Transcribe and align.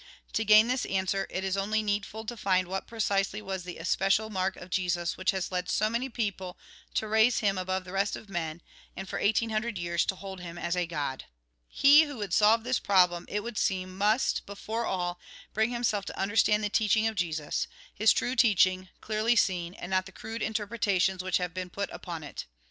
To 0.33 0.43
gain 0.43 0.67
this 0.67 0.85
answer, 0.87 1.27
it 1.29 1.43
is 1.43 1.55
only 1.55 1.83
needful 1.83 2.25
to 2.25 2.35
find 2.35 2.67
what 2.67 2.87
precisely 2.87 3.39
was 3.39 3.65
the 3.65 3.77
especial 3.77 4.31
mark 4.31 4.55
of 4.55 4.71
Jesus 4.71 5.15
which 5.15 5.29
has 5.29 5.51
led 5.51 5.69
so 5.69 5.91
many 5.91 6.09
people 6.09 6.57
to 6.95 7.07
raise 7.07 7.37
him 7.41 7.55
above 7.55 7.83
the 7.83 7.91
rest 7.91 8.15
of 8.15 8.27
men, 8.27 8.63
and, 8.95 9.07
for 9.07 9.19
eighteen 9.19 9.51
hundred 9.51 9.77
years, 9.77 10.03
to 10.05 10.15
hold 10.15 10.39
him 10.39 10.57
as 10.57 10.75
a 10.75 10.87
God. 10.87 11.25
He 11.67 12.03
wdio 12.03 12.17
would 12.17 12.33
solve 12.33 12.63
this 12.63 12.79
problem, 12.79 13.27
it 13.29 13.43
would 13.43 13.59
seem, 13.59 13.95
must, 13.95 14.43
before 14.47 14.87
all, 14.87 15.19
bring 15.53 15.69
himself 15.69 16.03
to 16.05 16.19
understand 16.19 16.63
the 16.63 16.71
teachuig 16.71 17.07
of 17.07 17.13
Jesus; 17.13 17.67
his 17.93 18.11
true 18.11 18.35
teaching, 18.35 18.89
clearly 19.01 19.35
seen, 19.35 19.75
and 19.75 19.91
not 19.91 20.07
the 20.07 20.11
crude 20.11 20.41
interpretations 20.41 21.23
which 21.23 21.37
have 21.37 21.53
been 21.53 21.69
put 21.69 21.91
upon 21.91 22.23
it. 22.23 22.45